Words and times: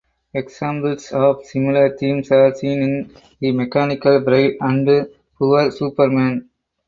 Examples 0.33 1.11
of 1.11 1.45
similar 1.45 1.95
themes 1.95 2.31
are 2.31 2.55
seen 2.55 2.81
in 2.81 3.13
"The 3.39 3.51
Mechanical 3.51 4.19
Bride" 4.21 4.55
and 4.59 5.07
"Poor 5.37 5.69
Superman". 5.69 6.49